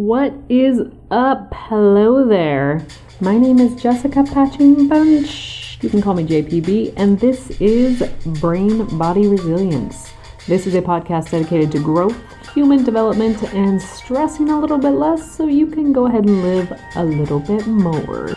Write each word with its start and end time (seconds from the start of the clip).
What 0.00 0.32
is 0.48 0.80
up? 1.10 1.52
Hello 1.52 2.26
there. 2.26 2.86
My 3.20 3.36
name 3.36 3.58
is 3.58 3.82
Jessica 3.82 4.24
Patching 4.24 4.88
Bunch. 4.88 5.76
You 5.82 5.90
can 5.90 6.00
call 6.00 6.14
me 6.14 6.24
JPB, 6.24 6.94
and 6.96 7.20
this 7.20 7.50
is 7.60 8.02
Brain 8.40 8.86
Body 8.96 9.28
Resilience. 9.28 10.10
This 10.46 10.66
is 10.66 10.74
a 10.74 10.80
podcast 10.80 11.32
dedicated 11.32 11.70
to 11.72 11.80
growth, 11.80 12.16
human 12.54 12.82
development, 12.82 13.42
and 13.52 13.78
stressing 13.78 14.48
a 14.48 14.58
little 14.58 14.78
bit 14.78 14.92
less 14.92 15.36
so 15.36 15.46
you 15.46 15.66
can 15.66 15.92
go 15.92 16.06
ahead 16.06 16.24
and 16.24 16.44
live 16.44 16.72
a 16.96 17.04
little 17.04 17.40
bit 17.40 17.66
more. 17.66 18.30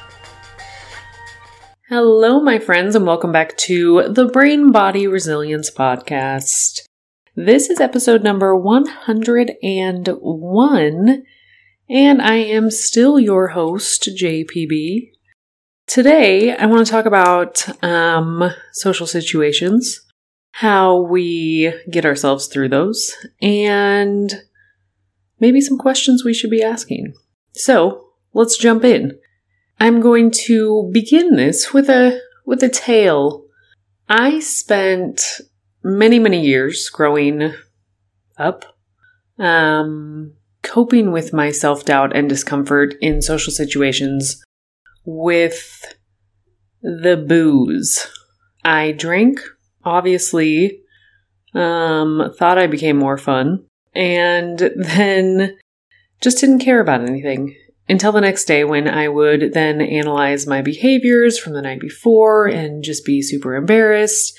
Hello, 1.88 2.41
my 2.41 2.59
friends, 2.59 2.93
and 2.93 3.07
welcome 3.07 3.32
back 3.32 3.55
to 3.59 4.09
the 4.09 4.25
Brain 4.25 4.73
Body 4.73 5.07
Resilience 5.07 5.71
Podcast. 5.71 6.82
This 7.38 7.70
is 7.70 7.80
episode 7.80 8.21
number 8.21 8.54
101 8.54 11.24
and 11.89 12.21
I 12.21 12.36
am 12.36 12.71
still 12.71 13.19
your 13.19 13.50
host, 13.50 14.10
JPB. 14.15 15.11
Today, 15.87 16.55
I 16.55 16.65
want 16.65 16.86
to 16.86 16.91
talk 16.91 17.05
about 17.05 17.83
um, 17.83 18.51
social 18.71 19.05
situations, 19.05 20.01
how 20.51 21.01
we 21.01 21.74
get 21.91 22.05
ourselves 22.05 22.47
through 22.47 22.69
those, 22.69 23.14
and 23.41 24.33
maybe 25.39 25.60
some 25.60 25.77
questions 25.77 26.24
we 26.24 26.33
should 26.33 26.50
be 26.50 26.64
asking. 26.64 27.14
So, 27.51 28.07
let's 28.33 28.57
jump 28.57 28.83
in. 28.83 29.19
I'm 29.79 30.00
going 30.00 30.32
to 30.46 30.89
begin 30.93 31.36
this 31.36 31.74
with 31.74 31.89
a 31.89 32.22
with 32.45 32.63
a 32.63 32.69
tale. 32.69 33.45
I 34.08 34.39
spent 34.39 35.41
many 35.83 36.17
many 36.17 36.45
years 36.45 36.89
growing 36.89 37.53
up 38.38 38.65
um 39.38 40.33
coping 40.64 41.11
with 41.11 41.33
my 41.33 41.52
self 41.52 41.86
doubt 41.86 42.16
and 42.16 42.28
discomfort 42.28 42.95
in 43.02 43.22
social 43.22 43.52
situations 43.52 44.44
with 45.05 45.95
the 46.81 47.17
booze. 47.17 48.08
I 48.66 48.94
drank, 48.94 49.42
obviously, 49.83 50.81
um, 51.53 52.33
thought 52.38 52.58
I 52.58 52.67
became 52.67 52.97
more 52.97 53.17
fun, 53.17 53.66
and 53.94 54.58
then 54.75 55.58
just 56.22 56.39
didn't 56.39 56.59
care 56.59 56.80
about 56.80 57.02
anything 57.02 57.55
until 57.89 58.14
the 58.14 58.22
next 58.22 58.45
day 58.45 58.64
when 58.64 58.88
I 58.88 59.09
would 59.09 59.53
then 59.53 59.81
analyze 59.81 60.48
my 60.48 60.61
behaviors 60.61 61.38
from 61.38 61.53
the 61.53 61.61
night 61.61 61.81
before 61.81 62.48
and 62.48 62.83
just 62.83 63.05
be 63.05 63.22
super 63.22 63.55
embarrassed 63.55 64.38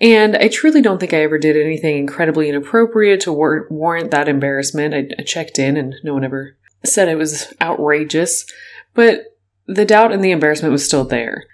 and 0.00 0.36
I 0.36 0.48
truly 0.48 0.80
don't 0.80 0.98
think 0.98 1.12
I 1.12 1.22
ever 1.22 1.38
did 1.38 1.56
anything 1.56 1.98
incredibly 1.98 2.48
inappropriate 2.48 3.20
to 3.22 3.32
war- 3.32 3.66
warrant 3.70 4.10
that 4.10 4.28
embarrassment. 4.28 4.94
I, 4.94 5.08
I 5.18 5.22
checked 5.22 5.58
in 5.58 5.76
and 5.76 5.94
no 6.04 6.14
one 6.14 6.24
ever 6.24 6.56
said 6.84 7.08
it 7.08 7.18
was 7.18 7.52
outrageous, 7.60 8.46
but 8.94 9.24
the 9.66 9.84
doubt 9.84 10.12
and 10.12 10.24
the 10.24 10.30
embarrassment 10.30 10.72
was 10.72 10.84
still 10.84 11.04
there. 11.04 11.44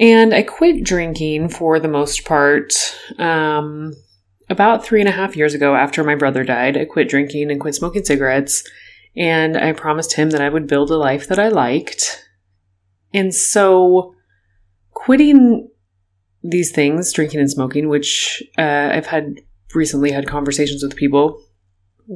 And 0.00 0.34
I 0.34 0.42
quit 0.42 0.84
drinking 0.84 1.48
for 1.48 1.80
the 1.80 1.88
most 1.88 2.24
part 2.24 2.72
um, 3.18 3.94
about 4.48 4.84
three 4.84 5.00
and 5.00 5.08
a 5.08 5.12
half 5.12 5.36
years 5.36 5.54
ago 5.54 5.74
after 5.74 6.04
my 6.04 6.14
brother 6.14 6.44
died. 6.44 6.76
I 6.76 6.84
quit 6.84 7.08
drinking 7.08 7.50
and 7.50 7.60
quit 7.60 7.74
smoking 7.74 8.04
cigarettes. 8.04 8.68
And 9.16 9.56
I 9.56 9.72
promised 9.72 10.12
him 10.12 10.30
that 10.30 10.40
I 10.40 10.48
would 10.48 10.68
build 10.68 10.90
a 10.90 10.96
life 10.96 11.26
that 11.28 11.40
I 11.40 11.48
liked. 11.48 12.24
And 13.12 13.34
so 13.34 14.14
quitting 14.92 15.68
these 16.42 16.72
things, 16.72 17.12
drinking 17.12 17.40
and 17.40 17.50
smoking, 17.50 17.88
which 17.88 18.42
uh, 18.56 18.90
I've 18.92 19.06
had 19.06 19.40
recently 19.74 20.12
had 20.12 20.26
conversations 20.26 20.82
with 20.82 20.96
people 20.96 21.42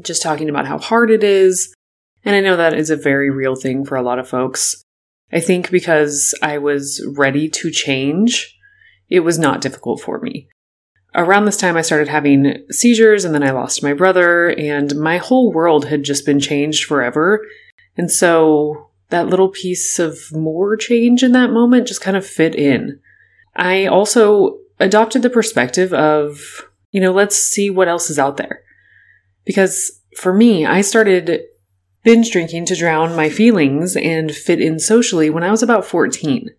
just 0.02 0.22
talking 0.22 0.48
about 0.48 0.66
how 0.66 0.78
hard 0.78 1.10
it 1.10 1.22
is. 1.22 1.74
And 2.24 2.34
I 2.34 2.40
know 2.40 2.56
that 2.56 2.74
is 2.74 2.90
a 2.90 2.96
very 2.96 3.30
real 3.30 3.56
thing 3.56 3.84
for 3.84 3.96
a 3.96 4.02
lot 4.02 4.18
of 4.18 4.28
folks. 4.28 4.82
I 5.32 5.40
think 5.40 5.70
because 5.70 6.34
I 6.42 6.58
was 6.58 7.04
ready 7.16 7.48
to 7.48 7.70
change, 7.70 8.56
it 9.08 9.20
was 9.20 9.38
not 9.38 9.60
difficult 9.60 10.00
for 10.00 10.20
me. 10.20 10.48
Around 11.14 11.44
this 11.44 11.58
time, 11.58 11.76
I 11.76 11.82
started 11.82 12.08
having 12.08 12.64
seizures, 12.70 13.24
and 13.24 13.34
then 13.34 13.42
I 13.42 13.50
lost 13.50 13.82
my 13.82 13.92
brother, 13.92 14.48
and 14.48 14.96
my 14.96 15.18
whole 15.18 15.52
world 15.52 15.86
had 15.86 16.04
just 16.04 16.24
been 16.24 16.40
changed 16.40 16.84
forever. 16.84 17.46
And 17.98 18.10
so 18.10 18.88
that 19.10 19.26
little 19.26 19.50
piece 19.50 19.98
of 19.98 20.18
more 20.32 20.74
change 20.76 21.22
in 21.22 21.32
that 21.32 21.50
moment 21.50 21.86
just 21.86 22.00
kind 22.00 22.16
of 22.16 22.26
fit 22.26 22.54
in. 22.54 22.98
I 23.54 23.86
also 23.86 24.58
adopted 24.80 25.22
the 25.22 25.30
perspective 25.30 25.92
of, 25.92 26.40
you 26.90 27.00
know, 27.00 27.12
let's 27.12 27.36
see 27.36 27.70
what 27.70 27.88
else 27.88 28.10
is 28.10 28.18
out 28.18 28.36
there. 28.36 28.62
Because 29.44 30.00
for 30.16 30.32
me, 30.32 30.66
I 30.66 30.80
started 30.80 31.42
binge 32.04 32.30
drinking 32.30 32.66
to 32.66 32.76
drown 32.76 33.14
my 33.14 33.28
feelings 33.28 33.96
and 33.96 34.34
fit 34.34 34.60
in 34.60 34.78
socially 34.78 35.30
when 35.30 35.44
I 35.44 35.50
was 35.50 35.62
about 35.62 35.84
14. 35.84 36.50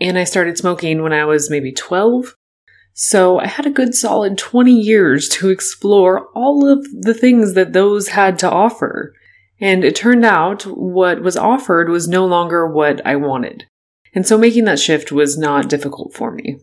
And 0.00 0.18
I 0.18 0.24
started 0.24 0.58
smoking 0.58 1.02
when 1.02 1.12
I 1.12 1.24
was 1.24 1.50
maybe 1.50 1.72
12. 1.72 2.34
So 2.94 3.38
I 3.38 3.46
had 3.46 3.66
a 3.66 3.70
good 3.70 3.94
solid 3.94 4.38
20 4.38 4.72
years 4.72 5.28
to 5.30 5.50
explore 5.50 6.28
all 6.34 6.68
of 6.68 6.84
the 6.92 7.14
things 7.14 7.54
that 7.54 7.72
those 7.72 8.08
had 8.08 8.38
to 8.40 8.50
offer. 8.50 9.14
And 9.60 9.84
it 9.84 9.94
turned 9.96 10.24
out 10.24 10.62
what 10.64 11.22
was 11.22 11.36
offered 11.36 11.88
was 11.88 12.08
no 12.08 12.26
longer 12.26 12.66
what 12.66 13.04
I 13.06 13.16
wanted. 13.16 13.66
And 14.18 14.26
so 14.26 14.36
making 14.36 14.64
that 14.64 14.80
shift 14.80 15.12
was 15.12 15.38
not 15.38 15.68
difficult 15.68 16.12
for 16.12 16.32
me. 16.32 16.58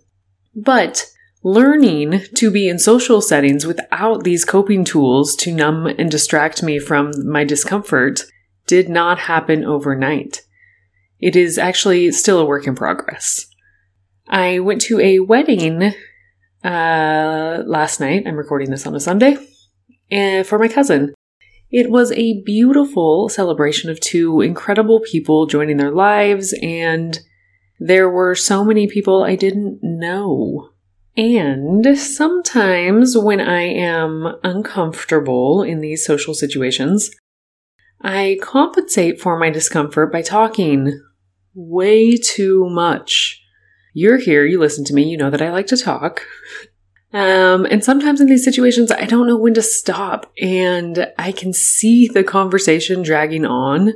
But 0.53 1.05
learning 1.41 2.23
to 2.35 2.51
be 2.51 2.67
in 2.67 2.77
social 2.79 3.21
settings 3.21 3.65
without 3.65 4.25
these 4.25 4.43
coping 4.43 4.83
tools 4.83 5.37
to 5.37 5.53
numb 5.53 5.85
and 5.85 6.11
distract 6.11 6.61
me 6.63 6.79
from 6.79 7.13
my 7.25 7.45
discomfort 7.45 8.23
did 8.67 8.89
not 8.89 9.19
happen 9.19 9.63
overnight. 9.63 10.41
It 11.21 11.37
is 11.37 11.57
actually 11.57 12.11
still 12.11 12.39
a 12.39 12.45
work 12.45 12.67
in 12.67 12.75
progress. 12.75 13.45
I 14.27 14.59
went 14.59 14.81
to 14.81 14.99
a 14.99 15.19
wedding 15.19 15.93
uh, 16.61 17.63
last 17.65 18.01
night. 18.01 18.23
I'm 18.27 18.35
recording 18.35 18.69
this 18.69 18.85
on 18.85 18.95
a 18.95 18.99
Sunday. 18.99 19.37
And 20.11 20.45
for 20.45 20.59
my 20.59 20.67
cousin. 20.67 21.13
It 21.71 21.89
was 21.89 22.11
a 22.11 22.41
beautiful 22.41 23.29
celebration 23.29 23.89
of 23.89 24.01
two 24.01 24.41
incredible 24.41 24.99
people 24.99 25.45
joining 25.45 25.77
their 25.77 25.91
lives 25.91 26.53
and 26.61 27.17
there 27.79 28.09
were 28.09 28.35
so 28.35 28.63
many 28.63 28.87
people 28.87 29.23
I 29.23 29.35
didn't 29.35 29.79
know. 29.81 30.69
And 31.17 31.97
sometimes 31.97 33.17
when 33.17 33.39
I 33.39 33.61
am 33.61 34.35
uncomfortable 34.43 35.63
in 35.63 35.79
these 35.79 36.05
social 36.05 36.33
situations, 36.33 37.09
I 38.01 38.37
compensate 38.41 39.21
for 39.21 39.39
my 39.39 39.49
discomfort 39.49 40.11
by 40.11 40.21
talking 40.21 41.01
way 41.53 42.17
too 42.17 42.69
much. 42.69 43.41
You're 43.93 44.17
here, 44.17 44.45
you 44.45 44.59
listen 44.59 44.83
to 44.85 44.93
me, 44.93 45.03
you 45.03 45.17
know 45.17 45.29
that 45.29 45.41
I 45.41 45.51
like 45.51 45.67
to 45.67 45.77
talk. 45.77 46.21
Um, 47.13 47.65
and 47.71 47.81
sometimes 47.81 48.19
in 48.19 48.27
these 48.27 48.43
situations, 48.43 48.91
I 48.91 49.05
don't 49.05 49.25
know 49.25 49.37
when 49.37 49.53
to 49.53 49.61
stop, 49.61 50.29
and 50.41 51.09
I 51.17 51.31
can 51.31 51.53
see 51.53 52.09
the 52.09 52.25
conversation 52.25 53.03
dragging 53.03 53.45
on 53.45 53.93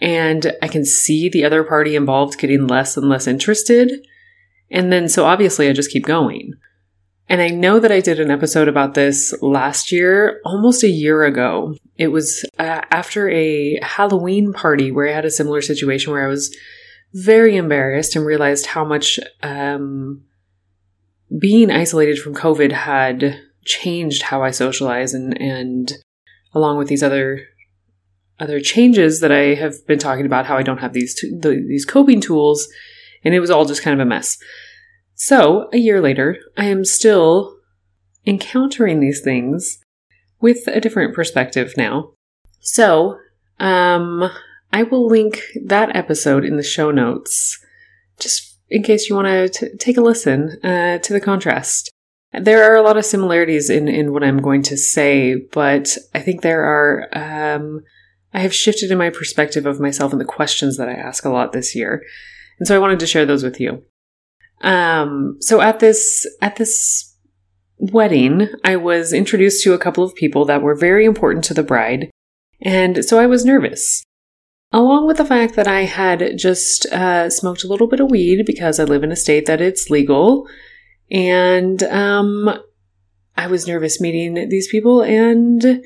and 0.00 0.52
I 0.60 0.68
can 0.68 0.84
see 0.84 1.28
the 1.28 1.44
other 1.44 1.64
party 1.64 1.96
involved 1.96 2.38
getting 2.38 2.66
less 2.66 2.96
and 2.96 3.08
less 3.08 3.26
interested. 3.26 4.06
And 4.70 4.92
then, 4.92 5.08
so 5.08 5.24
obviously, 5.24 5.68
I 5.68 5.72
just 5.72 5.90
keep 5.90 6.04
going. 6.04 6.54
And 7.28 7.40
I 7.40 7.48
know 7.48 7.78
that 7.78 7.92
I 7.92 8.00
did 8.00 8.20
an 8.20 8.30
episode 8.30 8.68
about 8.68 8.94
this 8.94 9.34
last 9.40 9.90
year, 9.90 10.40
almost 10.44 10.82
a 10.82 10.88
year 10.88 11.22
ago. 11.22 11.74
It 11.96 12.08
was 12.08 12.44
uh, 12.58 12.82
after 12.90 13.30
a 13.30 13.78
Halloween 13.82 14.52
party 14.52 14.90
where 14.90 15.08
I 15.08 15.12
had 15.12 15.24
a 15.24 15.30
similar 15.30 15.62
situation 15.62 16.12
where 16.12 16.24
I 16.24 16.28
was 16.28 16.54
very 17.14 17.56
embarrassed 17.56 18.14
and 18.14 18.26
realized 18.26 18.66
how 18.66 18.84
much 18.84 19.18
um, 19.42 20.24
being 21.38 21.70
isolated 21.70 22.18
from 22.18 22.34
COVID 22.34 22.72
had 22.72 23.40
changed 23.64 24.22
how 24.22 24.42
I 24.42 24.50
socialize 24.50 25.14
and, 25.14 25.40
and 25.40 25.92
along 26.52 26.76
with 26.76 26.88
these 26.88 27.02
other 27.02 27.46
other 28.40 28.60
changes 28.60 29.20
that 29.20 29.32
I 29.32 29.54
have 29.54 29.86
been 29.86 29.98
talking 29.98 30.26
about, 30.26 30.46
how 30.46 30.56
I 30.56 30.62
don't 30.62 30.78
have 30.78 30.92
these 30.92 31.14
t- 31.14 31.36
the, 31.38 31.50
these 31.50 31.84
coping 31.84 32.20
tools, 32.20 32.68
and 33.24 33.34
it 33.34 33.40
was 33.40 33.50
all 33.50 33.64
just 33.64 33.82
kind 33.82 33.98
of 33.98 34.04
a 34.04 34.08
mess. 34.08 34.38
So 35.14 35.68
a 35.72 35.78
year 35.78 36.00
later, 36.00 36.38
I 36.56 36.66
am 36.66 36.84
still 36.84 37.56
encountering 38.26 39.00
these 39.00 39.20
things 39.20 39.78
with 40.40 40.66
a 40.66 40.80
different 40.80 41.14
perspective 41.14 41.74
now. 41.76 42.12
So, 42.60 43.18
um, 43.60 44.30
I 44.72 44.82
will 44.82 45.06
link 45.06 45.40
that 45.64 45.94
episode 45.94 46.44
in 46.44 46.56
the 46.56 46.62
show 46.62 46.90
notes, 46.90 47.58
just 48.18 48.58
in 48.68 48.82
case 48.82 49.08
you 49.08 49.14
want 49.14 49.52
to 49.52 49.76
take 49.76 49.96
a 49.96 50.00
listen 50.00 50.58
uh, 50.64 50.98
to 50.98 51.12
the 51.12 51.20
contrast. 51.20 51.90
There 52.32 52.64
are 52.64 52.74
a 52.74 52.82
lot 52.82 52.96
of 52.96 53.04
similarities 53.04 53.70
in, 53.70 53.86
in 53.86 54.12
what 54.12 54.24
I'm 54.24 54.38
going 54.38 54.62
to 54.64 54.76
say, 54.76 55.36
but 55.52 55.96
I 56.12 56.20
think 56.20 56.42
there 56.42 56.64
are 56.64 57.08
um, 57.12 57.82
I 58.34 58.40
have 58.40 58.54
shifted 58.54 58.90
in 58.90 58.98
my 58.98 59.10
perspective 59.10 59.64
of 59.64 59.80
myself 59.80 60.12
and 60.12 60.20
the 60.20 60.26
questions 60.26 60.76
that 60.76 60.88
I 60.88 60.94
ask 60.94 61.24
a 61.24 61.30
lot 61.30 61.52
this 61.52 61.74
year. 61.74 62.02
And 62.58 62.66
so 62.66 62.74
I 62.74 62.80
wanted 62.80 62.98
to 63.00 63.06
share 63.06 63.24
those 63.24 63.44
with 63.44 63.60
you. 63.60 63.82
Um, 64.60 65.36
so 65.40 65.60
at 65.60 65.78
this, 65.78 66.26
at 66.42 66.56
this 66.56 67.16
wedding, 67.78 68.48
I 68.64 68.76
was 68.76 69.12
introduced 69.12 69.62
to 69.64 69.72
a 69.72 69.78
couple 69.78 70.02
of 70.02 70.14
people 70.14 70.44
that 70.46 70.62
were 70.62 70.74
very 70.74 71.04
important 71.04 71.44
to 71.44 71.54
the 71.54 71.62
bride. 71.62 72.10
And 72.60 73.04
so 73.04 73.18
I 73.18 73.26
was 73.26 73.44
nervous. 73.44 74.02
Along 74.72 75.06
with 75.06 75.18
the 75.18 75.24
fact 75.24 75.54
that 75.54 75.68
I 75.68 75.82
had 75.82 76.36
just 76.36 76.86
uh, 76.86 77.30
smoked 77.30 77.62
a 77.62 77.68
little 77.68 77.86
bit 77.86 78.00
of 78.00 78.10
weed 78.10 78.44
because 78.44 78.80
I 78.80 78.84
live 78.84 79.04
in 79.04 79.12
a 79.12 79.16
state 79.16 79.46
that 79.46 79.60
it's 79.60 79.90
legal. 79.90 80.48
And 81.10 81.80
um, 81.84 82.58
I 83.36 83.46
was 83.46 83.68
nervous 83.68 84.00
meeting 84.00 84.48
these 84.48 84.66
people. 84.66 85.02
And 85.02 85.84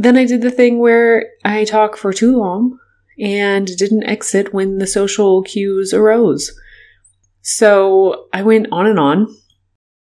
then 0.00 0.16
I 0.16 0.26
did 0.26 0.42
the 0.42 0.52
thing 0.52 0.78
where 0.78 1.26
I 1.44 1.64
talk 1.64 1.96
for 1.96 2.12
too 2.12 2.36
long 2.36 2.78
and 3.18 3.66
didn't 3.66 4.04
exit 4.04 4.54
when 4.54 4.78
the 4.78 4.86
social 4.86 5.42
cues 5.42 5.92
arose. 5.92 6.52
So 7.42 8.28
I 8.32 8.42
went 8.42 8.68
on 8.70 8.86
and 8.86 9.00
on 9.00 9.26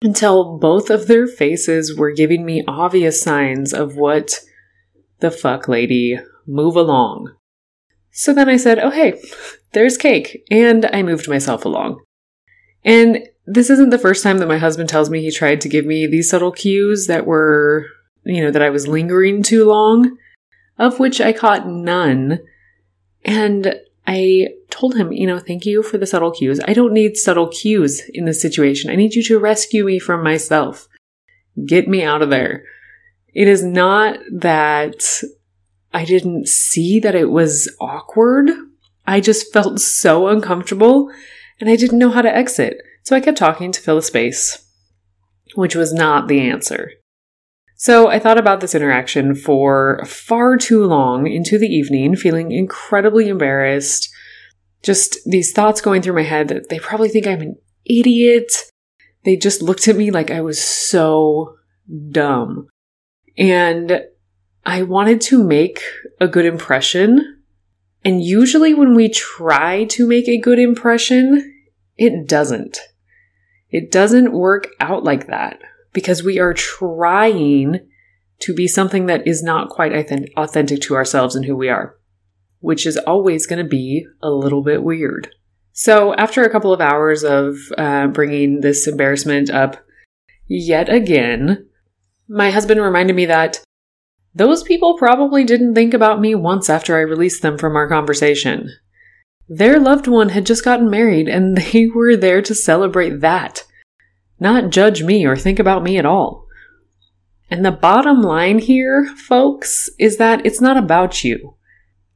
until 0.01 0.57
both 0.57 0.89
of 0.89 1.05
their 1.05 1.27
faces 1.27 1.95
were 1.95 2.11
giving 2.11 2.43
me 2.43 2.63
obvious 2.67 3.21
signs 3.21 3.71
of 3.71 3.95
what 3.95 4.39
the 5.19 5.29
fuck, 5.29 5.67
lady, 5.67 6.19
move 6.47 6.75
along. 6.75 7.31
So 8.09 8.33
then 8.33 8.49
I 8.49 8.57
said, 8.57 8.79
oh, 8.79 8.89
hey, 8.89 9.21
there's 9.73 9.95
cake. 9.95 10.43
And 10.49 10.87
I 10.91 11.03
moved 11.03 11.29
myself 11.29 11.65
along. 11.65 12.01
And 12.83 13.27
this 13.45 13.69
isn't 13.69 13.91
the 13.91 13.99
first 13.99 14.23
time 14.23 14.39
that 14.39 14.47
my 14.47 14.57
husband 14.57 14.89
tells 14.89 15.11
me 15.11 15.21
he 15.21 15.29
tried 15.29 15.61
to 15.61 15.69
give 15.69 15.85
me 15.85 16.07
these 16.07 16.31
subtle 16.31 16.51
cues 16.51 17.05
that 17.05 17.27
were, 17.27 17.85
you 18.25 18.43
know, 18.43 18.51
that 18.51 18.61
I 18.61 18.69
was 18.69 18.87
lingering 18.87 19.43
too 19.43 19.65
long, 19.65 20.17
of 20.77 20.99
which 20.99 21.21
I 21.21 21.33
caught 21.33 21.67
none. 21.67 22.39
And 23.25 23.75
I 24.05 24.49
told 24.69 24.95
him, 24.95 25.11
you 25.11 25.27
know, 25.27 25.39
thank 25.39 25.65
you 25.65 25.83
for 25.83 25.97
the 25.97 26.05
subtle 26.05 26.31
cues. 26.31 26.59
I 26.67 26.73
don't 26.73 26.93
need 26.93 27.15
subtle 27.15 27.47
cues 27.47 28.01
in 28.13 28.25
this 28.25 28.41
situation. 28.41 28.89
I 28.89 28.95
need 28.95 29.15
you 29.15 29.23
to 29.23 29.39
rescue 29.39 29.85
me 29.85 29.99
from 29.99 30.23
myself. 30.23 30.87
Get 31.65 31.87
me 31.87 32.03
out 32.03 32.21
of 32.21 32.29
there. 32.29 32.63
It 33.33 33.47
is 33.47 33.63
not 33.63 34.19
that 34.31 35.03
I 35.93 36.05
didn't 36.05 36.47
see 36.47 36.99
that 36.99 37.15
it 37.15 37.29
was 37.29 37.73
awkward. 37.79 38.49
I 39.05 39.19
just 39.19 39.53
felt 39.53 39.79
so 39.79 40.27
uncomfortable 40.27 41.11
and 41.59 41.69
I 41.69 41.75
didn't 41.75 41.99
know 41.99 42.09
how 42.09 42.21
to 42.21 42.35
exit. 42.35 42.77
So 43.03 43.15
I 43.15 43.21
kept 43.21 43.37
talking 43.37 43.71
to 43.71 43.81
fill 43.81 43.97
the 43.97 44.01
space, 44.01 44.65
which 45.55 45.75
was 45.75 45.93
not 45.93 46.27
the 46.27 46.39
answer. 46.39 46.91
So 47.83 48.07
I 48.07 48.17
thought 48.17 48.37
about 48.37 48.61
this 48.61 48.75
interaction 48.75 49.35
for 49.35 50.01
far 50.05 50.55
too 50.55 50.85
long 50.85 51.27
into 51.27 51.57
the 51.57 51.67
evening, 51.67 52.15
feeling 52.15 52.53
incredibly 52.53 53.27
embarrassed. 53.27 54.09
Just 54.83 55.17
these 55.25 55.51
thoughts 55.51 55.81
going 55.81 56.01
through 56.01 56.15
my 56.15 56.23
head 56.23 56.47
that 56.47 56.69
they 56.69 56.79
probably 56.79 57.09
think 57.09 57.27
I'm 57.27 57.41
an 57.41 57.57
idiot. 57.83 58.53
They 59.25 59.35
just 59.35 59.61
looked 59.61 59.89
at 59.89 59.97
me 59.97 60.11
like 60.11 60.31
I 60.31 60.39
was 60.39 60.63
so 60.63 61.57
dumb. 62.09 62.67
And 63.37 64.05
I 64.65 64.83
wanted 64.83 65.19
to 65.23 65.43
make 65.43 65.81
a 66.21 66.27
good 66.29 66.45
impression. 66.45 67.41
And 68.05 68.23
usually 68.23 68.73
when 68.73 68.95
we 68.95 69.09
try 69.09 69.83
to 69.89 70.07
make 70.07 70.29
a 70.29 70.39
good 70.39 70.57
impression, 70.57 71.53
it 71.97 72.29
doesn't. 72.29 72.79
It 73.71 73.91
doesn't 73.91 74.31
work 74.31 74.69
out 74.79 75.03
like 75.03 75.27
that 75.27 75.59
because 75.93 76.23
we 76.23 76.39
are 76.39 76.53
trying 76.53 77.79
to 78.39 78.53
be 78.53 78.67
something 78.67 79.05
that 79.05 79.25
is 79.25 79.41
not 79.41 79.69
quite 79.69 79.93
authentic 80.35 80.81
to 80.81 80.95
ourselves 80.95 81.35
and 81.35 81.45
who 81.45 81.55
we 81.55 81.69
are, 81.69 81.95
which 82.59 82.85
is 82.85 82.97
always 82.97 83.45
going 83.45 83.63
to 83.63 83.69
be 83.69 84.05
a 84.21 84.29
little 84.29 84.61
bit 84.61 84.83
weird. 84.83 85.29
So, 85.71 86.13
after 86.15 86.43
a 86.43 86.49
couple 86.49 86.73
of 86.73 86.81
hours 86.81 87.23
of 87.23 87.55
uh, 87.77 88.07
bringing 88.07 88.61
this 88.61 88.87
embarrassment 88.87 89.49
up 89.49 89.77
yet 90.47 90.89
again, 90.89 91.67
my 92.27 92.51
husband 92.51 92.81
reminded 92.81 93.15
me 93.15 93.25
that 93.25 93.63
those 94.35 94.63
people 94.63 94.97
probably 94.97 95.43
didn't 95.43 95.75
think 95.75 95.93
about 95.93 96.19
me 96.19 96.35
once 96.35 96.69
after 96.69 96.95
I 96.95 97.01
released 97.01 97.41
them 97.41 97.57
from 97.57 97.75
our 97.75 97.87
conversation. 97.87 98.69
Their 99.47 99.79
loved 99.79 100.07
one 100.07 100.29
had 100.29 100.45
just 100.45 100.65
gotten 100.65 100.89
married 100.89 101.27
and 101.27 101.57
they 101.73 101.87
were 101.87 102.15
there 102.15 102.41
to 102.41 102.55
celebrate 102.55 103.21
that 103.21 103.63
not 104.43 104.69
judge 104.69 105.01
me 105.01 105.25
or 105.25 105.35
think 105.35 105.57
about 105.57 105.81
me 105.81 105.97
at 105.97 106.05
all. 106.05 106.45
And 107.49 107.65
the 107.65 107.71
bottom 107.71 108.21
line 108.21 108.59
here, 108.59 109.05
folks, 109.05 109.89
is 109.97 110.17
that 110.17 110.45
it's 110.45 110.61
not 110.61 110.77
about 110.77 111.23
you. 111.23 111.55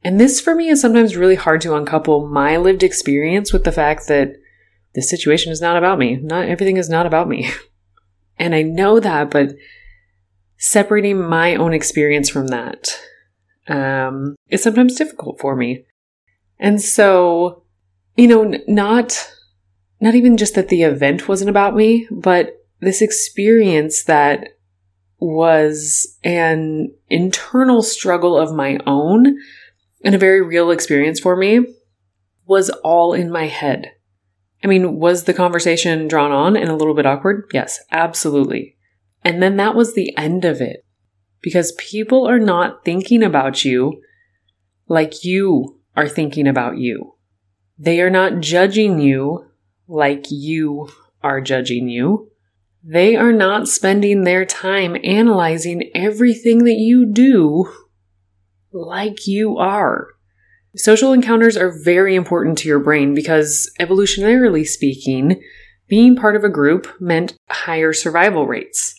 And 0.04 0.20
this 0.20 0.40
for 0.40 0.54
me 0.54 0.68
is 0.68 0.80
sometimes 0.80 1.16
really 1.16 1.34
hard 1.34 1.60
to 1.62 1.74
uncouple 1.74 2.28
my 2.28 2.56
lived 2.56 2.82
experience 2.82 3.52
with 3.52 3.64
the 3.64 3.72
fact 3.72 4.06
that 4.08 4.34
this 4.94 5.10
situation 5.10 5.52
is 5.52 5.60
not 5.60 5.76
about 5.76 5.98
me. 5.98 6.16
Not 6.16 6.48
everything 6.48 6.76
is 6.76 6.88
not 6.88 7.06
about 7.06 7.28
me. 7.28 7.50
And 8.40 8.54
I 8.54 8.62
know 8.62 9.00
that, 9.00 9.32
but 9.32 9.56
separating 10.58 11.20
my 11.20 11.56
own 11.56 11.74
experience 11.74 12.30
from 12.30 12.46
that 12.46 12.96
um, 13.66 14.36
is 14.48 14.62
sometimes 14.62 14.94
difficult 14.94 15.40
for 15.40 15.56
me. 15.56 15.84
And 16.60 16.80
so, 16.80 17.64
you 18.16 18.28
know, 18.28 18.54
not 18.68 19.28
not 20.00 20.14
even 20.14 20.36
just 20.36 20.54
that 20.54 20.68
the 20.68 20.82
event 20.82 21.28
wasn't 21.28 21.50
about 21.50 21.74
me, 21.74 22.06
but 22.10 22.52
this 22.80 23.02
experience 23.02 24.04
that 24.04 24.50
was 25.18 26.16
an 26.22 26.94
internal 27.08 27.82
struggle 27.82 28.38
of 28.38 28.54
my 28.54 28.78
own 28.86 29.36
and 30.04 30.14
a 30.14 30.18
very 30.18 30.40
real 30.40 30.70
experience 30.70 31.18
for 31.18 31.34
me 31.36 31.60
was 32.46 32.70
all 32.84 33.12
in 33.12 33.30
my 33.30 33.46
head. 33.46 33.92
I 34.62 34.66
mean, 34.66 34.98
was 34.98 35.24
the 35.24 35.34
conversation 35.34 36.08
drawn 36.08 36.32
on 36.32 36.56
and 36.56 36.68
a 36.68 36.76
little 36.76 36.94
bit 36.94 37.06
awkward? 37.06 37.50
Yes, 37.52 37.80
absolutely. 37.90 38.76
And 39.24 39.42
then 39.42 39.56
that 39.56 39.74
was 39.74 39.94
the 39.94 40.16
end 40.16 40.44
of 40.44 40.60
it 40.60 40.84
because 41.42 41.72
people 41.72 42.26
are 42.26 42.38
not 42.38 42.84
thinking 42.84 43.22
about 43.22 43.64
you 43.64 44.00
like 44.88 45.24
you 45.24 45.80
are 45.96 46.08
thinking 46.08 46.46
about 46.46 46.78
you. 46.78 47.14
They 47.78 48.00
are 48.00 48.10
not 48.10 48.40
judging 48.40 49.00
you 49.00 49.47
like 49.88 50.26
you 50.30 50.88
are 51.22 51.40
judging 51.40 51.88
you. 51.88 52.30
They 52.84 53.16
are 53.16 53.32
not 53.32 53.68
spending 53.68 54.22
their 54.22 54.44
time 54.44 54.96
analyzing 55.02 55.90
everything 55.94 56.64
that 56.64 56.78
you 56.78 57.06
do 57.06 57.72
like 58.72 59.26
you 59.26 59.58
are. 59.58 60.08
Social 60.76 61.12
encounters 61.12 61.56
are 61.56 61.82
very 61.82 62.14
important 62.14 62.58
to 62.58 62.68
your 62.68 62.78
brain 62.78 63.14
because, 63.14 63.70
evolutionarily 63.80 64.66
speaking, 64.66 65.42
being 65.88 66.14
part 66.14 66.36
of 66.36 66.44
a 66.44 66.48
group 66.48 66.86
meant 67.00 67.34
higher 67.48 67.92
survival 67.92 68.46
rates. 68.46 68.94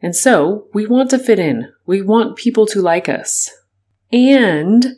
And 0.00 0.16
so, 0.16 0.66
we 0.72 0.86
want 0.86 1.10
to 1.10 1.18
fit 1.18 1.38
in. 1.38 1.72
We 1.86 2.02
want 2.02 2.36
people 2.36 2.66
to 2.68 2.80
like 2.80 3.08
us. 3.08 3.50
And 4.10 4.96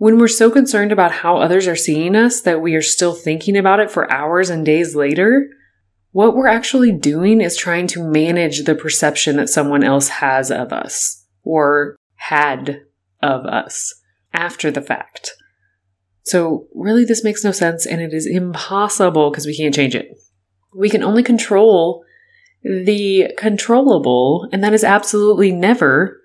when 0.00 0.18
we're 0.18 0.28
so 0.28 0.50
concerned 0.50 0.92
about 0.92 1.12
how 1.12 1.36
others 1.36 1.68
are 1.68 1.76
seeing 1.76 2.16
us 2.16 2.40
that 2.40 2.62
we 2.62 2.74
are 2.74 2.80
still 2.80 3.12
thinking 3.12 3.54
about 3.54 3.80
it 3.80 3.90
for 3.90 4.10
hours 4.10 4.48
and 4.48 4.64
days 4.64 4.96
later, 4.96 5.50
what 6.12 6.34
we're 6.34 6.46
actually 6.46 6.90
doing 6.90 7.42
is 7.42 7.54
trying 7.54 7.86
to 7.86 8.02
manage 8.02 8.64
the 8.64 8.74
perception 8.74 9.36
that 9.36 9.50
someone 9.50 9.84
else 9.84 10.08
has 10.08 10.50
of 10.50 10.72
us 10.72 11.26
or 11.42 11.96
had 12.14 12.80
of 13.22 13.44
us 13.44 13.94
after 14.32 14.70
the 14.70 14.80
fact. 14.80 15.32
So, 16.22 16.66
really, 16.74 17.04
this 17.04 17.22
makes 17.22 17.44
no 17.44 17.52
sense 17.52 17.84
and 17.84 18.00
it 18.00 18.14
is 18.14 18.26
impossible 18.26 19.30
because 19.30 19.44
we 19.44 19.54
can't 19.54 19.74
change 19.74 19.94
it. 19.94 20.08
We 20.74 20.88
can 20.88 21.02
only 21.02 21.22
control 21.22 22.06
the 22.64 23.34
controllable, 23.36 24.48
and 24.50 24.64
that 24.64 24.72
is 24.72 24.82
absolutely 24.82 25.52
never 25.52 26.22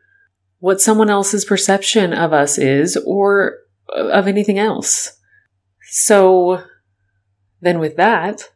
what 0.60 0.80
someone 0.80 1.10
else's 1.10 1.44
perception 1.44 2.14
of 2.14 2.32
us 2.32 2.58
is 2.58 2.98
or 3.06 3.58
of 3.90 4.28
anything 4.28 4.60
else. 4.60 5.20
So 5.90 6.64
then 7.62 7.80
with 7.80 7.96
that, 7.98 8.50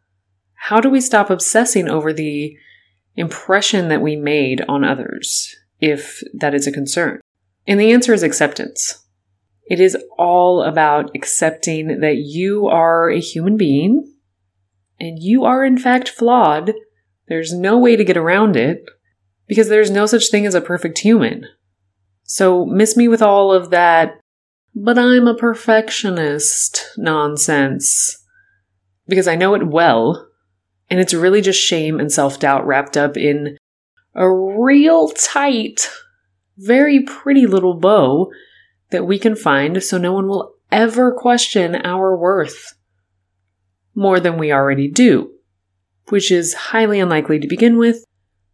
how 0.55 0.81
do 0.81 0.89
we 0.89 1.01
stop 1.01 1.29
obsessing 1.29 1.88
over 1.88 2.12
the 2.12 2.57
impression 3.15 3.88
that 3.89 4.01
we 4.01 4.15
made 4.15 4.62
on 4.67 4.83
others, 4.83 5.55
if 5.79 6.21
that 6.33 6.53
is 6.53 6.67
a 6.67 6.71
concern? 6.71 7.19
And 7.67 7.79
the 7.79 7.91
answer 7.91 8.13
is 8.13 8.24
acceptance. 8.24 9.05
It 9.69 9.79
is 9.79 9.95
all 10.17 10.63
about 10.63 11.12
accepting 11.15 12.00
that 12.00 12.17
you 12.17 12.67
are 12.67 13.09
a 13.09 13.19
human 13.19 13.55
being 13.55 14.12
and 15.00 15.19
you 15.19 15.45
are 15.45 15.63
in 15.63 15.77
fact 15.77 16.09
flawed. 16.09 16.74
There's 17.27 17.53
no 17.53 17.77
way 17.77 17.95
to 17.95 18.03
get 18.03 18.17
around 18.17 18.55
it 18.55 18.83
because 19.48 19.69
there's 19.69 19.91
no 19.91 20.05
such 20.07 20.29
thing 20.29 20.45
as 20.45 20.55
a 20.55 20.62
perfect 20.62 21.00
human. 21.00 21.45
So 22.24 22.65
miss 22.65 22.98
me 22.98 23.07
with 23.07 23.21
all 23.21 23.53
of 23.53 23.69
that 23.69 24.19
but 24.75 24.97
I'm 24.97 25.27
a 25.27 25.35
perfectionist 25.35 26.85
nonsense. 26.97 28.23
Because 29.07 29.27
I 29.27 29.35
know 29.35 29.55
it 29.55 29.67
well, 29.67 30.29
and 30.89 30.99
it's 30.99 31.13
really 31.13 31.41
just 31.41 31.59
shame 31.59 31.99
and 31.99 32.11
self 32.11 32.39
doubt 32.39 32.65
wrapped 32.65 32.95
up 32.95 33.17
in 33.17 33.57
a 34.15 34.29
real 34.31 35.09
tight, 35.09 35.89
very 36.57 37.01
pretty 37.01 37.47
little 37.47 37.73
bow 37.73 38.31
that 38.91 39.05
we 39.05 39.19
can 39.19 39.35
find 39.35 39.81
so 39.83 39.97
no 39.97 40.13
one 40.13 40.27
will 40.27 40.55
ever 40.71 41.11
question 41.11 41.75
our 41.75 42.15
worth 42.15 42.75
more 43.95 44.19
than 44.19 44.38
we 44.38 44.51
already 44.51 44.88
do, 44.88 45.31
which 46.09 46.31
is 46.31 46.53
highly 46.53 46.99
unlikely 46.99 47.39
to 47.39 47.47
begin 47.47 47.77
with 47.77 48.05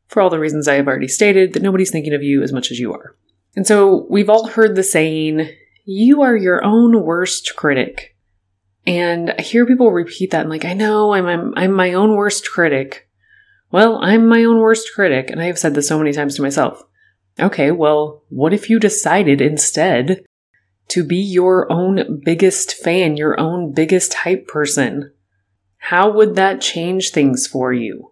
for 0.07 0.21
all 0.21 0.29
the 0.29 0.39
reasons 0.39 0.67
I 0.67 0.75
have 0.75 0.87
already 0.87 1.07
stated 1.07 1.53
that 1.53 1.63
nobody's 1.63 1.91
thinking 1.91 2.13
of 2.13 2.23
you 2.23 2.43
as 2.43 2.53
much 2.53 2.71
as 2.71 2.79
you 2.79 2.93
are. 2.93 3.15
And 3.55 3.65
so 3.65 4.05
we've 4.09 4.29
all 4.29 4.47
heard 4.47 4.75
the 4.75 4.83
saying, 4.83 5.49
you 5.85 6.23
are 6.23 6.35
your 6.35 6.63
own 6.63 7.03
worst 7.03 7.55
critic. 7.55 8.17
And 8.87 9.33
I 9.37 9.41
hear 9.41 9.65
people 9.65 9.91
repeat 9.91 10.31
that 10.31 10.41
and 10.41 10.49
like, 10.49 10.65
I 10.65 10.73
know 10.73 11.13
I'm, 11.13 11.25
I'm, 11.27 11.53
I'm 11.55 11.71
my 11.71 11.93
own 11.93 12.15
worst 12.15 12.49
critic. 12.51 13.07
Well, 13.71 13.99
I'm 14.03 14.27
my 14.27 14.43
own 14.43 14.59
worst 14.59 14.89
critic. 14.93 15.29
And 15.29 15.41
I 15.41 15.45
have 15.45 15.59
said 15.59 15.75
this 15.75 15.87
so 15.87 15.97
many 15.97 16.11
times 16.11 16.35
to 16.35 16.41
myself. 16.41 16.83
Okay, 17.39 17.71
well, 17.71 18.23
what 18.29 18.53
if 18.53 18.69
you 18.69 18.79
decided 18.79 19.41
instead 19.41 20.23
to 20.89 21.03
be 21.03 21.17
your 21.17 21.71
own 21.71 22.21
biggest 22.23 22.73
fan, 22.73 23.17
your 23.17 23.39
own 23.39 23.73
biggest 23.73 24.13
hype 24.13 24.47
person? 24.47 25.11
How 25.77 26.11
would 26.11 26.35
that 26.35 26.61
change 26.61 27.11
things 27.11 27.45
for 27.45 27.73
you? 27.73 28.11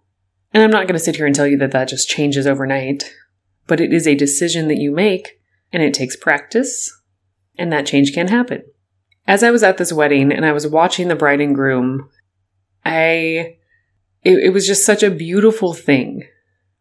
And 0.53 0.61
I'm 0.61 0.71
not 0.71 0.85
going 0.87 0.97
to 0.97 1.03
sit 1.03 1.15
here 1.15 1.25
and 1.25 1.33
tell 1.33 1.47
you 1.47 1.57
that 1.57 1.71
that 1.71 1.87
just 1.87 2.09
changes 2.09 2.45
overnight, 2.45 3.11
but 3.65 3.79
it 3.79 3.93
is 3.93 4.05
a 4.05 4.15
decision 4.15 4.67
that 4.67 4.77
you 4.77 4.91
make 4.91 5.39
and 5.71 5.81
it 5.81 5.93
takes 5.93 6.15
practice 6.15 6.91
and 7.57 7.71
that 7.71 7.85
change 7.85 8.13
can 8.13 8.27
happen. 8.27 8.63
As 9.27 9.43
I 9.43 9.51
was 9.51 9.63
at 9.63 9.77
this 9.77 9.93
wedding 9.93 10.31
and 10.31 10.45
I 10.45 10.51
was 10.51 10.67
watching 10.67 11.07
the 11.07 11.15
bride 11.15 11.41
and 11.41 11.55
groom, 11.55 12.09
I, 12.85 13.57
it, 14.23 14.39
it 14.39 14.53
was 14.53 14.67
just 14.67 14.85
such 14.85 15.03
a 15.03 15.11
beautiful 15.11 15.73
thing 15.73 16.23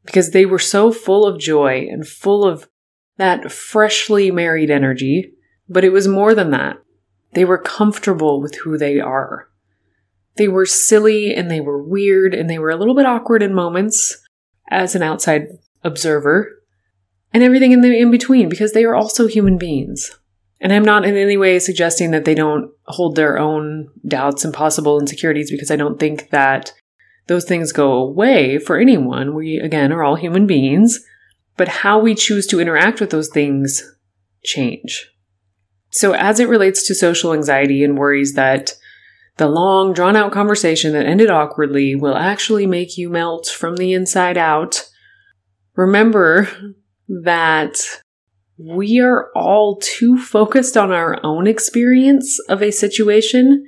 because 0.05 0.31
they 0.31 0.47
were 0.47 0.59
so 0.59 0.91
full 0.91 1.27
of 1.27 1.39
joy 1.39 1.87
and 1.91 2.07
full 2.07 2.45
of 2.45 2.69
that 3.17 3.53
freshly 3.53 4.31
married 4.31 4.71
energy. 4.71 5.33
But 5.69 5.85
it 5.85 5.93
was 5.93 6.09
more 6.09 6.35
than 6.35 6.51
that. 6.51 6.79
They 7.35 7.45
were 7.45 7.59
comfortable 7.59 8.41
with 8.41 8.57
who 8.57 8.77
they 8.77 9.01
are. 9.01 9.49
They 10.37 10.49
were 10.49 10.67
silly 10.67 11.35
and 11.35 11.51
they 11.51 11.61
were 11.61 11.83
weird 11.83 12.35
and 12.35 12.49
they 12.49 12.59
were 12.59 12.71
a 12.71 12.77
little 12.77 12.95
bit 12.95 13.07
awkward 13.07 13.43
in 13.43 13.55
moments 13.55 14.19
as 14.71 14.95
an 14.95 15.03
outside 15.03 15.47
observer 15.85 16.63
and 17.33 17.43
everything 17.43 17.73
in 17.73 17.81
the 17.81 17.97
in 17.97 18.11
between 18.11 18.49
because 18.49 18.73
they 18.73 18.85
are 18.85 18.95
also 18.95 19.27
human 19.27 19.59
beings. 19.59 20.19
And 20.63 20.73
I'm 20.73 20.85
not 20.85 21.05
in 21.05 21.17
any 21.17 21.37
way 21.37 21.59
suggesting 21.59 22.13
that 22.13 22.25
they 22.25 22.37
don't 22.37 22.71
hold 22.87 23.17
their 23.17 23.37
own 23.37 23.89
doubts 24.07 24.45
and 24.45 24.55
possible 24.55 25.01
insecurities 25.01 25.51
because 25.51 25.73
I 25.73 25.77
don't 25.77 25.99
think 25.99 26.31
that 26.31 26.73
those 27.27 27.45
things 27.45 27.73
go 27.73 27.95
away 27.95 28.59
for 28.59 28.79
anyone. 28.79 29.35
We, 29.35 29.59
again, 29.59 29.93
are 29.93 30.05
all 30.05 30.15
human 30.15 30.47
beings, 30.47 31.05
but 31.57 31.67
how 31.67 31.99
we 31.99 32.15
choose 32.15 32.47
to 32.47 32.61
interact 32.61 33.01
with 33.01 33.11
those 33.11 33.29
things 33.29 33.83
change. 34.45 35.11
So, 35.91 36.15
as 36.15 36.39
it 36.39 36.49
relates 36.49 36.87
to 36.87 36.95
social 36.95 37.33
anxiety 37.33 37.83
and 37.83 37.99
worries 37.99 38.35
that 38.35 38.75
the 39.39 39.49
long, 39.49 39.93
drawn 39.93 40.15
out 40.15 40.31
conversation 40.31 40.93
that 40.93 41.07
ended 41.07 41.29
awkwardly 41.29 41.97
will 41.97 42.17
actually 42.17 42.67
make 42.67 42.97
you 42.97 43.11
melt 43.11 43.47
from 43.47 43.77
the 43.77 43.95
inside 43.95 44.39
out, 44.39 44.89
remember 45.75 46.49
that 47.09 48.02
we 48.65 49.01
are 49.01 49.31
all 49.35 49.77
too 49.77 50.19
focused 50.19 50.77
on 50.77 50.93
our 50.93 51.19
own 51.25 51.47
experience 51.47 52.39
of 52.49 52.63
a 52.63 52.71
situation 52.71 53.67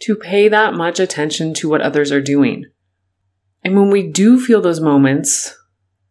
to 0.00 0.14
pay 0.14 0.48
that 0.48 0.74
much 0.74 1.00
attention 1.00 1.54
to 1.54 1.68
what 1.68 1.80
others 1.80 2.12
are 2.12 2.20
doing. 2.20 2.64
And 3.62 3.76
when 3.76 3.90
we 3.90 4.06
do 4.06 4.40
feel 4.40 4.60
those 4.60 4.80
moments 4.80 5.56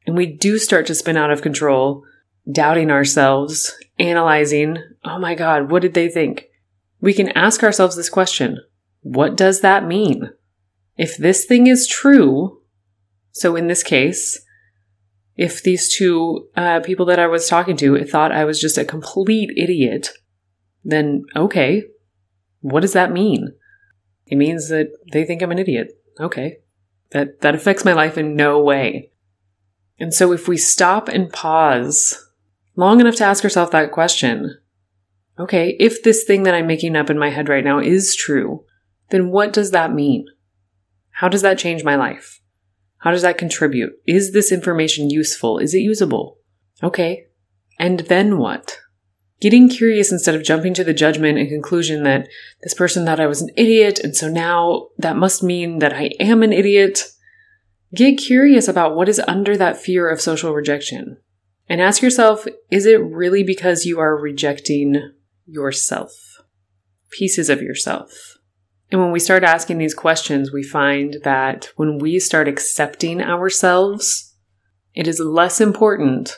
and 0.05 0.15
we 0.15 0.25
do 0.25 0.57
start 0.57 0.87
to 0.87 0.95
spin 0.95 1.17
out 1.17 1.31
of 1.31 1.41
control, 1.41 2.03
doubting 2.51 2.89
ourselves, 2.89 3.75
analyzing, 3.97 4.77
oh 5.03 5.19
my 5.19 5.35
God, 5.35 5.69
what 5.69 5.81
did 5.81 5.93
they 5.93 6.09
think? 6.09 6.45
We 7.01 7.13
can 7.13 7.29
ask 7.29 7.63
ourselves 7.63 7.95
this 7.95 8.09
question 8.09 8.59
What 9.01 9.37
does 9.37 9.61
that 9.61 9.85
mean? 9.85 10.31
If 10.97 11.15
this 11.17 11.45
thing 11.45 11.67
is 11.67 11.87
true, 11.87 12.61
so 13.31 13.55
in 13.55 13.67
this 13.67 13.83
case, 13.83 14.39
if 15.39 15.63
these 15.63 15.95
two 15.95 16.49
uh, 16.57 16.81
people 16.81 17.05
that 17.05 17.17
I 17.17 17.27
was 17.27 17.47
talking 17.47 17.77
to 17.77 18.03
thought 18.03 18.33
I 18.33 18.43
was 18.43 18.59
just 18.59 18.77
a 18.77 18.83
complete 18.83 19.49
idiot, 19.55 20.09
then 20.83 21.23
okay, 21.33 21.85
what 22.59 22.81
does 22.81 22.91
that 22.91 23.13
mean? 23.13 23.53
It 24.25 24.35
means 24.35 24.67
that 24.67 24.89
they 25.13 25.23
think 25.23 25.41
I'm 25.41 25.53
an 25.53 25.57
idiot. 25.57 25.93
Okay. 26.19 26.57
That, 27.11 27.39
that 27.39 27.55
affects 27.55 27.85
my 27.85 27.93
life 27.93 28.17
in 28.17 28.35
no 28.35 28.61
way. 28.61 29.11
And 29.97 30.13
so 30.13 30.33
if 30.33 30.49
we 30.49 30.57
stop 30.57 31.07
and 31.07 31.31
pause 31.31 32.21
long 32.75 32.99
enough 32.99 33.15
to 33.15 33.23
ask 33.23 33.45
ourselves 33.45 33.71
that 33.71 33.93
question, 33.93 34.57
okay, 35.39 35.77
if 35.79 36.03
this 36.03 36.25
thing 36.25 36.43
that 36.43 36.53
I'm 36.53 36.67
making 36.67 36.97
up 36.97 37.09
in 37.09 37.17
my 37.17 37.29
head 37.29 37.47
right 37.47 37.63
now 37.63 37.79
is 37.79 38.13
true, 38.13 38.65
then 39.09 39.31
what 39.31 39.53
does 39.53 39.71
that 39.71 39.93
mean? 39.93 40.25
How 41.11 41.29
does 41.29 41.43
that 41.43 41.57
change 41.57 41.85
my 41.85 41.95
life? 41.95 42.41
How 42.99 43.11
does 43.11 43.21
that 43.21 43.37
contribute? 43.37 43.93
Is 44.05 44.33
this 44.33 44.51
information 44.51 45.09
useful? 45.09 45.57
Is 45.57 45.73
it 45.73 45.79
usable? 45.79 46.37
Okay. 46.83 47.25
And 47.77 48.01
then 48.01 48.37
what? 48.37 48.77
Getting 49.39 49.69
curious 49.69 50.11
instead 50.11 50.35
of 50.35 50.43
jumping 50.43 50.73
to 50.73 50.83
the 50.83 50.93
judgment 50.93 51.37
and 51.37 51.47
conclusion 51.47 52.03
that 52.03 52.27
this 52.61 52.73
person 52.73 53.05
thought 53.05 53.21
I 53.21 53.27
was 53.27 53.41
an 53.41 53.51
idiot, 53.55 53.99
and 53.99 54.13
so 54.13 54.27
now 54.27 54.89
that 54.97 55.15
must 55.15 55.43
mean 55.43 55.79
that 55.79 55.93
I 55.93 56.11
am 56.19 56.43
an 56.43 56.51
idiot. 56.51 57.03
Get 57.95 58.17
curious 58.17 58.67
about 58.67 58.95
what 58.95 59.07
is 59.07 59.21
under 59.27 59.55
that 59.55 59.77
fear 59.77 60.09
of 60.09 60.19
social 60.19 60.53
rejection. 60.53 61.17
And 61.69 61.79
ask 61.79 62.01
yourself 62.01 62.47
is 62.69 62.85
it 62.85 63.01
really 63.01 63.43
because 63.43 63.85
you 63.85 63.99
are 63.99 64.19
rejecting 64.19 65.13
yourself? 65.45 66.41
Pieces 67.09 67.49
of 67.49 67.61
yourself. 67.61 68.38
And 68.91 69.01
when 69.01 69.11
we 69.11 69.19
start 69.19 69.43
asking 69.43 69.77
these 69.77 69.93
questions, 69.93 70.51
we 70.51 70.63
find 70.63 71.17
that 71.23 71.69
when 71.75 71.99
we 71.99 72.19
start 72.19 72.47
accepting 72.47 73.21
ourselves, 73.21 74.35
it 74.95 75.07
is 75.07 75.19
less 75.19 75.61
important 75.61 76.35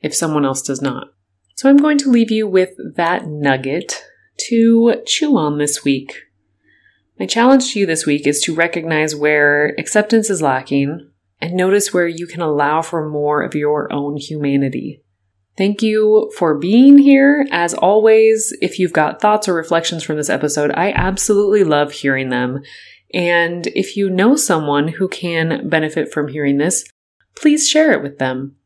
if 0.00 0.14
someone 0.14 0.44
else 0.44 0.62
does 0.62 0.82
not. 0.82 1.08
So 1.54 1.70
I'm 1.70 1.76
going 1.76 1.98
to 1.98 2.10
leave 2.10 2.30
you 2.30 2.46
with 2.48 2.70
that 2.96 3.26
nugget 3.26 4.02
to 4.48 5.02
chew 5.06 5.36
on 5.36 5.58
this 5.58 5.84
week. 5.84 6.14
My 7.18 7.26
challenge 7.26 7.72
to 7.72 7.80
you 7.80 7.86
this 7.86 8.04
week 8.04 8.26
is 8.26 8.42
to 8.42 8.54
recognize 8.54 9.14
where 9.14 9.68
acceptance 9.78 10.28
is 10.28 10.42
lacking 10.42 11.10
and 11.40 11.54
notice 11.54 11.94
where 11.94 12.08
you 12.08 12.26
can 12.26 12.42
allow 12.42 12.82
for 12.82 13.08
more 13.08 13.42
of 13.42 13.54
your 13.54 13.90
own 13.92 14.16
humanity. 14.16 15.02
Thank 15.56 15.80
you 15.80 16.30
for 16.36 16.58
being 16.58 16.98
here. 16.98 17.46
As 17.50 17.72
always, 17.72 18.54
if 18.60 18.78
you've 18.78 18.92
got 18.92 19.20
thoughts 19.20 19.48
or 19.48 19.54
reflections 19.54 20.02
from 20.02 20.16
this 20.16 20.28
episode, 20.28 20.70
I 20.74 20.92
absolutely 20.92 21.64
love 21.64 21.92
hearing 21.92 22.28
them. 22.28 22.60
And 23.14 23.66
if 23.68 23.96
you 23.96 24.10
know 24.10 24.36
someone 24.36 24.88
who 24.88 25.08
can 25.08 25.68
benefit 25.68 26.12
from 26.12 26.28
hearing 26.28 26.58
this, 26.58 26.84
please 27.36 27.68
share 27.68 27.92
it 27.92 28.02
with 28.02 28.18
them. 28.18 28.56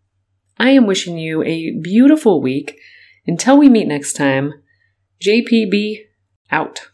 I 0.59 0.71
am 0.71 0.87
wishing 0.87 1.17
you 1.17 1.43
a 1.43 1.79
beautiful 1.81 2.43
week. 2.43 2.77
Until 3.27 3.57
we 3.57 3.69
meet 3.69 3.87
next 3.87 4.15
time, 4.15 4.53
JPB 5.23 6.01
out. 6.51 6.90